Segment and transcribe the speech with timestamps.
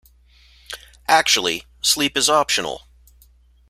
[1.07, 2.87] Actually, sleep is optional.